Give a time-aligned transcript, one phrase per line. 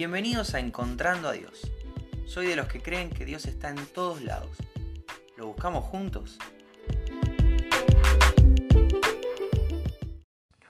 [0.00, 1.70] Bienvenidos a Encontrando a Dios.
[2.24, 4.56] Soy de los que creen que Dios está en todos lados.
[5.36, 6.38] ¿Lo buscamos juntos?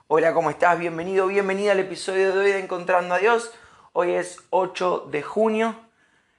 [0.08, 0.81] Hola, ¿cómo estás?
[0.81, 3.53] Bienvenido, bienvenida al episodio de hoy de Encontrando a Dios.
[3.93, 5.76] Hoy es 8 de junio.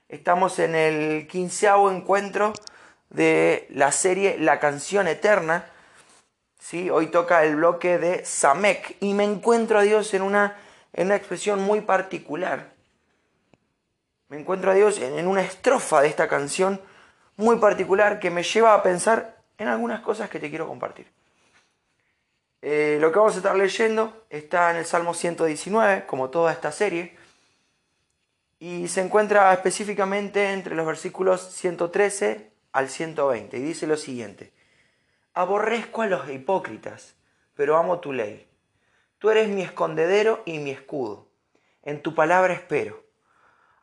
[0.10, 2.52] Estamos en el quinceavo encuentro
[3.10, 5.64] de la serie La canción eterna.
[6.60, 6.90] ¿Sí?
[6.90, 10.58] Hoy toca el bloque de Samek y me encuentro a Dios en una,
[10.92, 12.81] en una expresión muy particular
[14.32, 16.80] me encuentro a Dios en una estrofa de esta canción
[17.36, 21.06] muy particular que me lleva a pensar en algunas cosas que te quiero compartir.
[22.62, 26.72] Eh, lo que vamos a estar leyendo está en el Salmo 119, como toda esta
[26.72, 27.18] serie,
[28.58, 34.54] y se encuentra específicamente entre los versículos 113 al 120, y dice lo siguiente,
[35.34, 37.16] Aborrezco a los hipócritas,
[37.54, 38.48] pero amo tu ley.
[39.18, 41.28] Tú eres mi escondedero y mi escudo.
[41.84, 43.11] En tu palabra espero.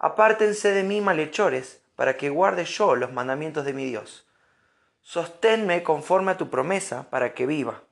[0.01, 4.29] Apártense de mí, malhechores, para que guarde yo los mandamientos de mi Dios.
[5.03, 7.83] Sosténme conforme a tu promesa, para que viva,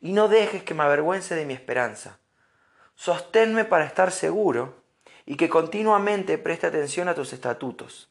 [0.00, 2.18] y no dejes que me avergüence de mi esperanza.
[2.94, 4.76] Sosténme para estar seguro,
[5.26, 8.10] y que continuamente preste atención a tus estatutos.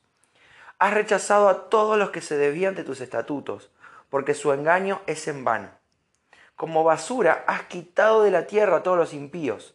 [0.77, 3.71] Has rechazado a todos los que se desvían de tus estatutos,
[4.11, 5.71] porque su engaño es en vano.
[6.55, 9.73] Como basura has quitado de la tierra a todos los impíos.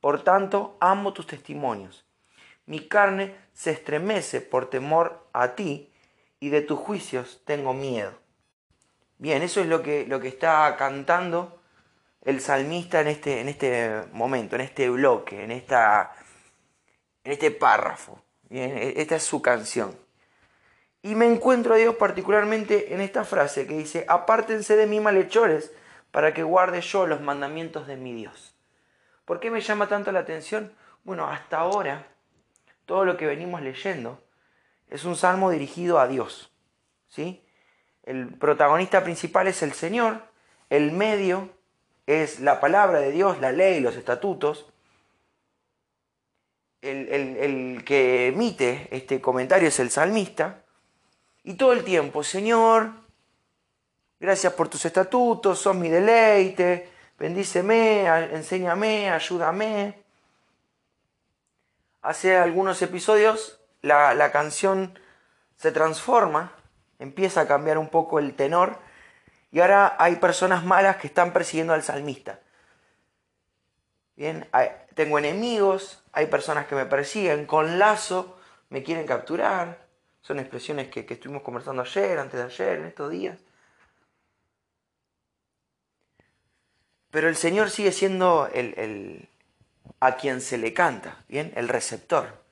[0.00, 2.04] Por tanto, amo tus testimonios
[2.66, 5.92] mi carne se estremece por temor a ti
[6.40, 8.12] y de tus juicios tengo miedo.
[9.18, 11.60] Bien, eso es lo que, lo que está cantando
[12.22, 16.12] el salmista en este, en este momento, en este bloque, en, esta,
[17.22, 18.22] en este párrafo.
[18.48, 19.96] Bien, e, esta es su canción.
[21.02, 25.70] Y me encuentro a Dios particularmente en esta frase que dice, apártense de mí malhechores
[26.10, 28.54] para que guarde yo los mandamientos de mi Dios.
[29.24, 30.72] ¿Por qué me llama tanto la atención?
[31.04, 32.06] Bueno, hasta ahora
[32.86, 34.22] todo lo que venimos leyendo,
[34.88, 36.52] es un salmo dirigido a Dios.
[37.08, 37.44] ¿sí?
[38.02, 40.22] El protagonista principal es el Señor,
[40.70, 41.50] el medio
[42.06, 44.66] es la palabra de Dios, la ley, los estatutos.
[46.82, 50.62] El, el que emite este comentario es el salmista.
[51.42, 52.90] Y todo el tiempo, Señor,
[54.20, 60.03] gracias por tus estatutos, son mi deleite, bendíceme, enséñame, ayúdame
[62.04, 64.98] hace algunos episodios la, canción
[65.56, 66.52] se transforma,
[66.98, 68.78] empieza a cambiar un poco el tenor
[69.50, 72.40] y ahora hay personas malas que están persiguiendo al salmista.
[74.16, 74.48] Bien,
[74.94, 78.38] tengo enemigos, hay personas que me persiguen, con lazo
[78.68, 79.84] me quieren capturar.
[80.20, 83.38] Son expresiones que, estuvimos conversando ayer, antes de ayer, en estos días.
[87.10, 89.28] Pero el Señor sigue siendo el,
[90.00, 91.52] a quien se le canta, ¿bien?
[91.56, 92.42] El receptor.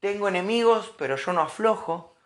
[0.00, 2.16] Tengo enemigos, pero yo no aflojo.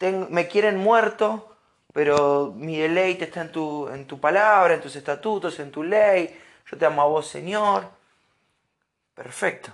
[0.00, 1.56] me quieren muerto,
[1.92, 6.40] pero mi deleite está en tu, en tu palabra, en tus estatutos, en tu ley.
[6.70, 7.90] Yo te amo a vos, Señor.
[9.14, 9.72] Perfecto.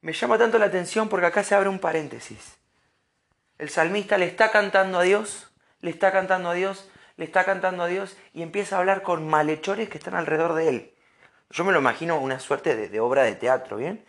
[0.00, 2.58] Me llama tanto la atención porque acá se abre un paréntesis.
[3.58, 5.48] El salmista le está cantando a Dios,
[5.80, 9.26] le está cantando a Dios, le está cantando a Dios y empieza a hablar con
[9.28, 10.94] malhechores que están alrededor de él.
[11.50, 14.04] Yo me lo imagino una suerte de, obra de teatro, ¿bien?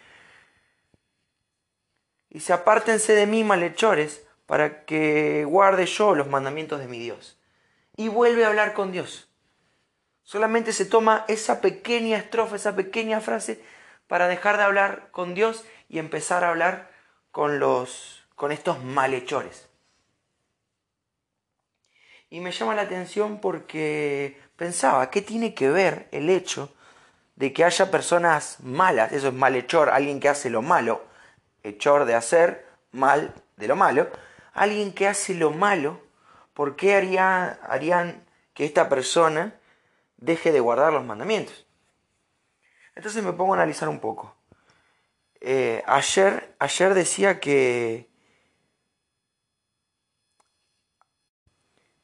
[2.29, 7.39] Y se apártense de mí, malhechores, para que guarde yo los mandamientos de mi Dios.
[7.95, 9.29] Y vuelve a hablar con Dios.
[10.23, 13.63] Solamente se toma esa pequeña estrofa, esa pequeña frase,
[14.07, 16.91] para dejar de hablar con Dios y empezar a hablar
[17.31, 19.66] con los con estos malhechores.
[22.29, 26.73] Y me llama la atención porque pensaba, ¿qué tiene que ver el hecho
[27.35, 29.13] de que haya personas malas?
[29.13, 31.05] Eso es malhechor, alguien que hace lo malo,
[31.63, 34.09] hechor de hacer, mal de lo malo.
[34.53, 36.01] Alguien que hace lo malo,
[36.53, 39.55] ¿por qué haría, harían que esta persona
[40.17, 41.65] deje de guardar los mandamientos?
[42.95, 44.35] Entonces me pongo a analizar un poco.
[45.39, 48.06] Eh, ayer, ayer decía que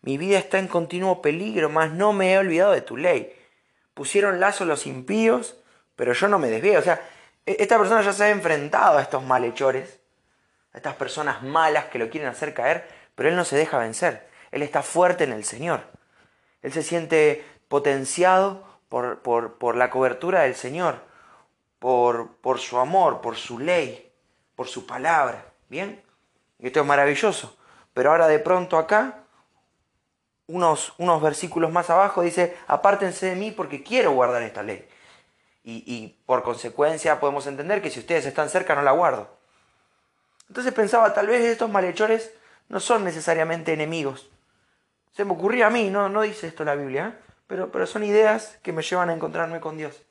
[0.04, 3.34] Mi vida está en continuo peligro, mas no me he olvidado de tu ley.
[3.94, 5.56] Pusieron lazo los impíos,
[5.96, 6.78] pero yo no me desvío.
[6.78, 7.02] O sea,
[7.46, 10.02] e-, esta persona ya se ha enfrentado a estos malhechores,
[10.74, 12.86] a estas personas malas que lo quieren hacer caer,
[13.16, 14.28] pero él no se deja vencer.
[14.52, 15.82] Él está fuerte en el Señor.
[16.62, 20.98] Él se siente potenciado por, por, la cobertura del Señor,
[21.80, 24.12] por, por su amor, por su ley,
[24.58, 25.46] por su palabra.
[25.70, 26.04] ¿Bien?
[26.60, 27.58] Esto es maravilloso.
[27.94, 29.23] Pero ahora de pronto acá
[30.54, 34.88] unos, unos versículos más abajo dice, apártense de mí porque quiero guardar esta ley.
[35.64, 39.36] Y, y por consecuencia podemos entender que si ustedes están cerca no la guardo.
[40.48, 42.32] Entonces pensaba, tal vez estos malhechores
[42.70, 44.30] no son necesariamente enemigos.
[45.12, 47.34] Se me ocurría a mí, no, no dice esto la Biblia, ¿eh?
[47.48, 50.04] pero, pero son ideas que me llevan a encontrarme con Dios.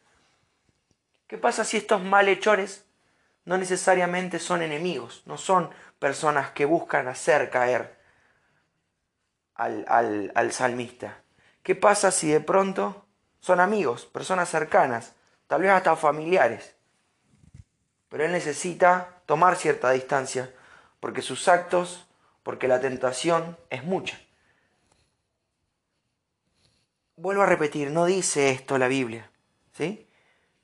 [1.29, 2.85] ¿Qué pasa si estos malhechores
[3.45, 8.02] no necesariamente son enemigos, no son personas que buscan hacer caer
[9.55, 11.23] al, al, al salmista?
[11.63, 13.07] ¿Qué pasa si de pronto
[13.41, 15.15] son amigos, personas cercanas,
[15.47, 16.75] tal vez hasta familiares?
[18.09, 20.53] Pero él necesita tomar cierta distancia,
[21.01, 22.07] porque sus actos,
[22.43, 24.21] porque la tentación es mucha.
[27.17, 29.31] Vuelvo a repetir, no dice esto la Biblia,
[29.73, 30.09] ¿sí?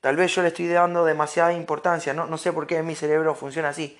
[0.01, 3.35] Tal vez yo le estoy dando demasiada importancia, no, no sé por qué mi cerebro
[3.35, 3.97] funciona así.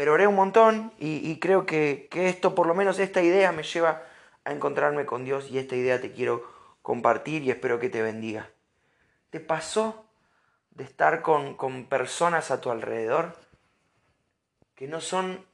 [0.00, 3.64] Pero oré un montón y, creo que, que esto, por lo menos esta idea, me
[3.64, 4.02] lleva
[4.44, 6.50] a encontrarme con Dios y esta idea te quiero
[6.80, 8.48] compartir y espero que te bendiga.
[9.28, 10.06] ¿Te pasó
[10.70, 13.36] de estar con, con personas a tu alrededor
[14.74, 15.44] que no son,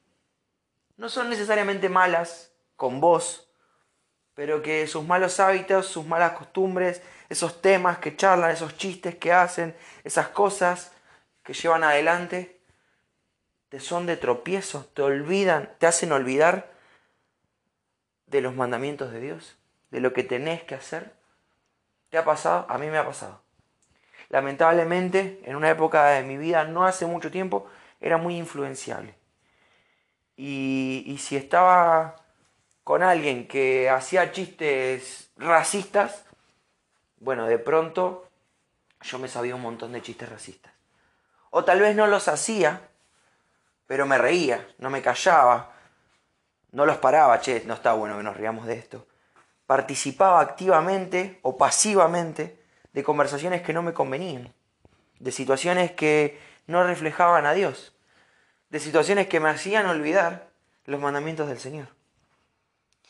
[0.96, 3.50] no son necesariamente malas con vos,
[4.36, 9.32] pero que sus malos hábitos, sus malas costumbres, esos temas que charlan, esos chistes que
[9.32, 10.92] hacen, esas cosas
[11.42, 12.55] que llevan adelante,
[13.68, 16.70] te son de tropiezo, te olvidan, te hacen olvidar
[18.26, 19.56] de los mandamientos de Dios,
[19.90, 21.14] de lo que tenés que hacer.
[22.10, 22.66] ¿Te ha pasado?
[22.68, 23.40] A mí me ha pasado.
[24.28, 27.66] Lamentablemente, en una época de mi vida, no hace mucho tiempo,
[28.00, 29.14] era muy influenciable.
[30.36, 32.16] Y, y si estaba
[32.84, 36.24] con alguien que hacía chistes racistas,
[37.18, 38.28] bueno, de pronto
[39.00, 40.72] yo me sabía un montón de chistes racistas.
[41.50, 42.88] O tal vez no los hacía,
[43.86, 45.72] pero me reía, no me callaba,
[46.72, 49.06] no los paraba, che, no está bueno que nos riamos de esto.
[49.66, 52.62] Participaba activamente o pasivamente
[52.92, 54.52] de conversaciones que no me convenían,
[55.18, 57.96] de situaciones que no reflejaban a Dios,
[58.70, 60.48] de situaciones que me hacían olvidar
[60.84, 61.88] los mandamientos del Señor.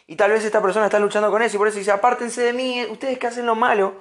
[0.06, 2.52] Y tal vez esta persona está luchando con eso y por eso dice, apártense de
[2.52, 3.94] mí, ustedes que hacen lo malo,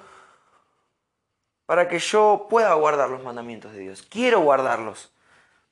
[1.66, 4.04] para que yo pueda guardar los mandamientos de Dios.
[4.04, 5.12] Quiero guardarlos,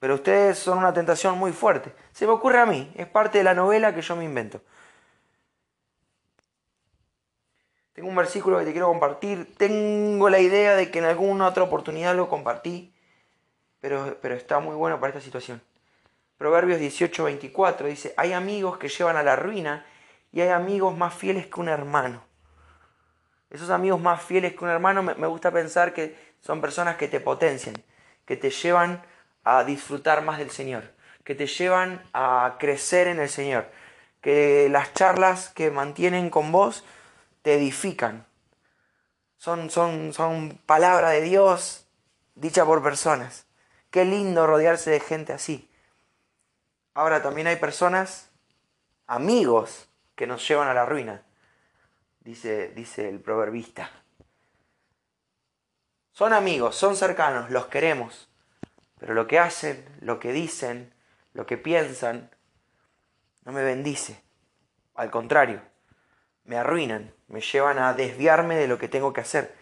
[0.04, 1.94] pero ustedes son una tentación muy fuerte.
[2.12, 4.60] Se me ocurre a mí, es parte de la novela que yo me invento.
[7.94, 9.56] Tengo un versículo que te quiero compartir.
[9.56, 12.94] Tengo la idea de que en alguna otra oportunidad lo compartí,
[13.80, 15.62] pero, pero está muy bueno para esta situación.
[16.38, 19.86] Proverbios 18, 24 dice, hay amigos que llevan a la ruina
[20.34, 22.26] y hay amigos más fieles que un hermano.
[23.50, 27.08] Esos amigos más fieles que un hermano me, me gusta pensar que son personas que
[27.08, 27.82] te potencian,
[28.26, 29.02] que te llevan
[29.44, 30.92] a disfrutar más del Señor,
[31.24, 33.70] que te llevan a crecer en el Señor,
[34.22, 36.84] que las charlas que mantienen con vos
[37.42, 38.26] te edifican.
[39.38, 41.84] Son, son, son palabra de Dios
[42.36, 43.46] dicha por personas.
[43.92, 45.70] Qué lindo rodearse de gente así.
[46.94, 48.30] Ahora también hay personas,
[49.08, 51.24] amigos, que nos llevan a la ruina,
[52.22, 53.90] dice, dice el proverbista.
[56.12, 58.30] Son amigos, son cercanos, los queremos,
[59.04, 60.94] pero lo que hacen, lo que dicen,
[61.34, 62.30] lo que piensan,
[63.44, 64.24] no me bendice.
[64.96, 65.60] Al contrario,
[66.46, 69.54] me arruinan, me llevan a desviarme de lo que tengo que hacer.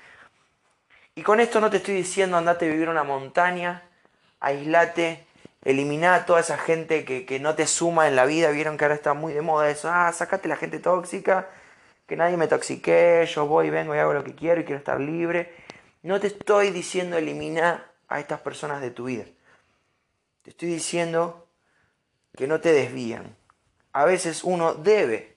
[1.16, 3.82] Y con esto no te estoy diciendo andate a vivir una montaña,
[4.40, 5.26] aislate,
[5.64, 8.52] elimina a toda esa gente que, no te suma en la vida.
[8.52, 9.90] Vieron que ahora está muy de moda eso.
[9.92, 11.50] Ah, sacate la gente tóxica,
[12.06, 15.00] que nadie me toxique, yo voy, vengo y hago lo que quiero y quiero estar
[15.00, 15.52] libre.
[16.04, 19.26] No te estoy diciendo elimina a estas personas de tu vida.
[20.44, 21.48] Te estoy diciendo
[22.36, 23.36] que no te desvían.
[23.94, 25.32] A veces uno debe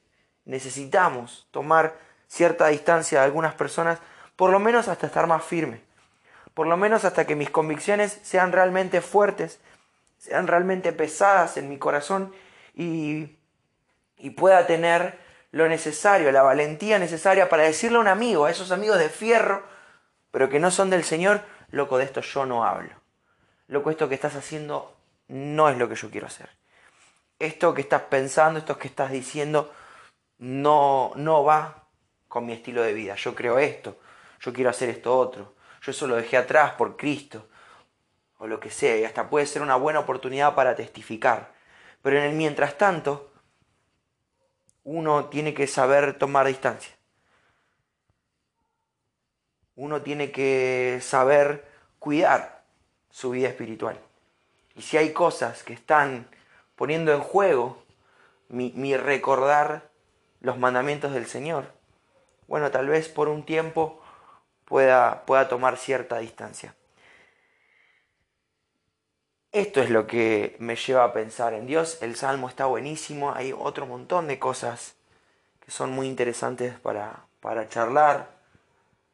[0.45, 1.97] necesitamos tomar
[2.29, 3.99] cierta distancia de algunas personas,
[4.37, 5.81] por lo menos hasta estar más firme,
[6.53, 9.61] por lo menos hasta que mis convicciones sean realmente fuertes,
[10.19, 12.35] sean realmente pesadas en mi corazón
[12.75, 13.37] y,
[14.19, 15.19] y pueda tener
[15.51, 19.63] lo necesario, la valentía necesaria para decirle a un amigo, a esos amigos de fierro,
[20.31, 21.43] pero que no son del Señor,
[21.75, 22.93] loco, de esto yo no hablo.
[23.69, 24.95] Loco, esto que estás haciendo
[25.29, 26.49] no es lo que yo quiero hacer.
[27.39, 29.73] Esto que estás pensando, esto que estás diciendo,
[30.39, 31.89] no, no va
[32.29, 33.15] con mi estilo de vida.
[33.17, 33.99] Yo creo esto,
[34.41, 37.49] yo quiero hacer esto otro, yo eso lo dejé atrás por Cristo,
[38.39, 41.53] o lo que sea, y hasta puede ser una buena oportunidad para testificar.
[42.03, 43.33] Pero en el mientras tanto,
[44.85, 46.95] uno tiene que saber tomar distancia.
[49.77, 51.65] Uno tiene que saber
[51.99, 52.63] cuidar
[53.11, 53.99] su vida espiritual.
[54.77, 56.29] Y si hay cosas que están
[56.77, 57.83] poniendo en juego
[58.49, 59.91] mi, recordar
[60.41, 61.67] los mandamientos del Señor.
[62.47, 64.01] Bueno, tal vez por un tiempo
[64.65, 66.75] pueda, pueda tomar cierta distancia.
[69.53, 71.99] Esto es lo que me lleva a pensar en Dios.
[72.03, 74.97] El Salmo está buenísimo, hay otro montón de cosas
[75.61, 78.29] que son muy interesantes para, para charlar.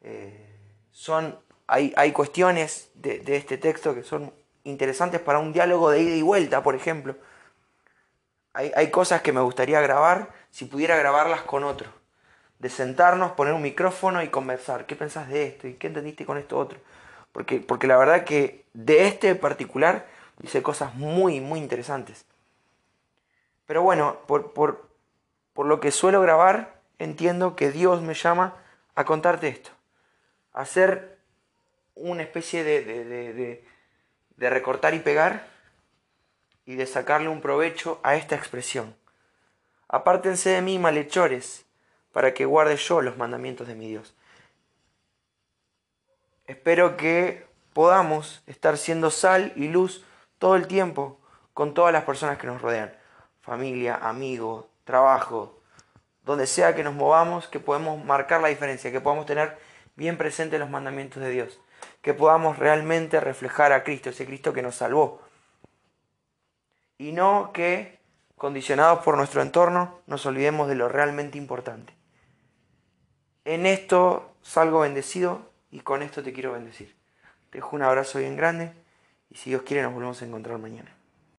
[0.01, 0.50] Eh,
[0.91, 4.33] son, hay, hay cuestiones de, de este texto que son
[4.63, 7.15] interesantes para un diálogo de ida y vuelta, por ejemplo.
[8.53, 11.89] Hay, hay, cosas que me gustaría grabar si pudiera grabarlas con otro.
[12.59, 14.85] De sentarnos, poner un micrófono y conversar.
[14.85, 15.67] ¿Qué pensás de esto?
[15.67, 16.79] ¿Y qué entendiste con esto otro?
[17.31, 20.05] Porque, porque la verdad que de este particular
[20.37, 22.25] dice cosas muy, muy interesantes.
[23.65, 24.89] Pero bueno, por, por,
[25.53, 28.55] por lo que suelo grabar, entiendo que Dios me llama
[28.95, 29.71] a contarte esto.
[30.53, 31.19] Hacer
[31.95, 33.63] una especie de
[34.37, 35.47] recortar y pegar
[36.65, 38.95] y de sacarle un provecho a esta expresión.
[39.87, 41.65] Apártense de mí, malhechores,
[42.11, 44.13] para que guarde yo los mandamientos de mi Dios.
[46.45, 50.05] Espero que podamos estar siendo sal y luz
[50.39, 51.19] todo el tiempo
[51.53, 52.93] con todas las personas que nos rodean.
[53.41, 55.59] Familia, amigos, trabajo,
[56.23, 59.57] donde sea que nos movamos, que podemos marcar la diferencia, que podamos tener
[59.95, 61.59] bien presentes los mandamientos de Dios,
[62.01, 65.21] que podamos realmente reflejar a Cristo, ese Cristo que nos salvó.
[66.97, 67.99] Y no que,
[68.37, 71.93] condicionados por nuestro entorno, nos olvidemos de lo realmente importante.
[73.45, 76.95] En esto salgo bendecido y con esto te quiero bendecir.
[77.49, 78.71] Te dejo un abrazo bien grande
[79.29, 80.95] y si Dios quiere nos volvemos a encontrar mañana.